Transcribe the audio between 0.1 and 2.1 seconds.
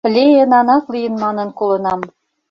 Леэнанат лийын манын колынам.